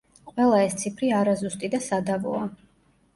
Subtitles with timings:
[0.29, 2.41] ყველა ეს ციფრი არაზუსტი და სადავოა.